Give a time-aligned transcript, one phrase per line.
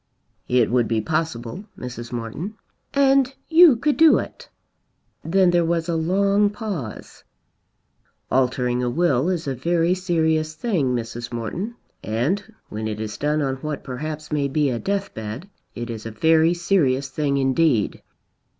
[0.47, 2.11] "It would be possible, Mrs.
[2.11, 2.55] Morton."
[2.91, 4.49] "And you could do it?"
[5.23, 7.23] Then there was a long pause.
[8.31, 11.31] "Altering a will is a very serious thing, Mrs.
[11.31, 11.75] Morton.
[12.03, 16.07] And when it is done on what perhaps may be a death bed, it is
[16.07, 18.01] a very serious thing indeed.